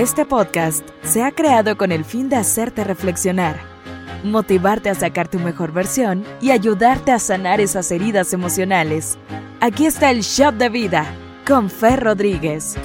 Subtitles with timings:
[0.00, 3.60] Este podcast se ha creado con el fin de hacerte reflexionar,
[4.24, 9.18] motivarte a sacar tu mejor versión y ayudarte a sanar esas heridas emocionales.
[9.60, 11.04] Aquí está el Shop de Vida
[11.46, 12.78] con Fer Rodríguez.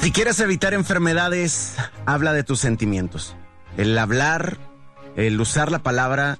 [0.00, 3.36] Si quieres evitar enfermedades, habla de tus sentimientos.
[3.76, 4.56] El hablar,
[5.16, 6.38] el usar la palabra,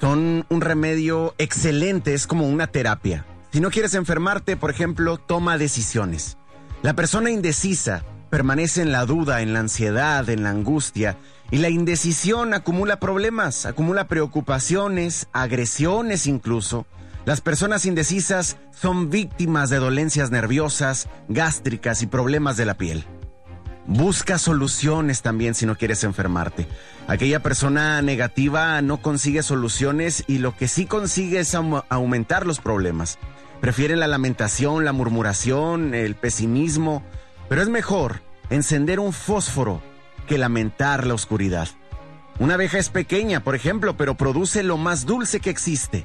[0.00, 3.24] son un remedio excelente, es como una terapia.
[3.52, 6.36] Si no quieres enfermarte, por ejemplo, toma decisiones.
[6.82, 11.16] La persona indecisa permanece en la duda, en la ansiedad, en la angustia,
[11.50, 16.86] y la indecisión acumula problemas, acumula preocupaciones, agresiones incluso.
[17.24, 23.04] Las personas indecisas son víctimas de dolencias nerviosas, gástricas y problemas de la piel.
[23.90, 26.68] Busca soluciones también si no quieres enfermarte.
[27.06, 33.18] Aquella persona negativa no consigue soluciones y lo que sí consigue es aumentar los problemas.
[33.62, 37.02] Prefiere la lamentación, la murmuración, el pesimismo,
[37.48, 39.80] pero es mejor encender un fósforo
[40.26, 41.68] que lamentar la oscuridad.
[42.38, 46.04] Una abeja es pequeña, por ejemplo, pero produce lo más dulce que existe.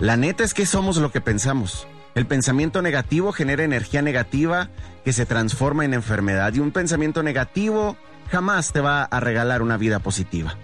[0.00, 1.86] La neta es que somos lo que pensamos.
[2.14, 4.68] El pensamiento negativo genera energía negativa
[5.04, 7.96] que se transforma en enfermedad y un pensamiento negativo
[8.30, 10.56] jamás te va a regalar una vida positiva.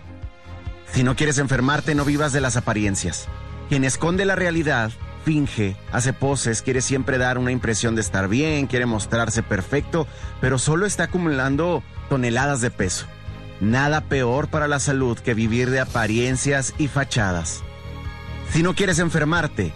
[0.93, 3.27] Si no quieres enfermarte, no vivas de las apariencias.
[3.69, 4.93] Quien esconde la realidad,
[5.25, 10.07] finge, hace poses, quiere siempre dar una impresión de estar bien, quiere mostrarse perfecto,
[10.41, 13.07] pero solo está acumulando toneladas de peso.
[13.61, 17.63] Nada peor para la salud que vivir de apariencias y fachadas.
[18.51, 19.73] Si no quieres enfermarte,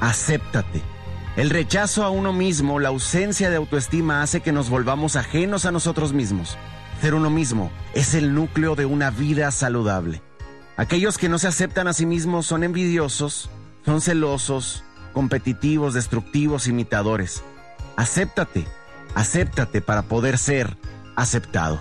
[0.00, 0.93] acéptate
[1.36, 5.72] el rechazo a uno mismo, la ausencia de autoestima hace que nos volvamos ajenos a
[5.72, 6.56] nosotros mismos.
[7.00, 10.22] Ser uno mismo es el núcleo de una vida saludable.
[10.76, 13.50] Aquellos que no se aceptan a sí mismos son envidiosos,
[13.84, 17.42] son celosos, competitivos, destructivos, imitadores.
[17.96, 18.66] Acéptate,
[19.14, 20.76] acéptate para poder ser
[21.16, 21.80] aceptado.